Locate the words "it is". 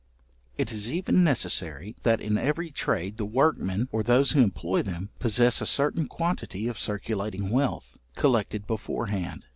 0.57-0.91